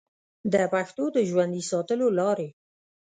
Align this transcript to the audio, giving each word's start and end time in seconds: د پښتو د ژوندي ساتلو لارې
د 0.53 0.55
پښتو 0.73 1.03
د 1.15 1.17
ژوندي 1.29 1.61
ساتلو 1.71 2.07
لارې 2.19 2.47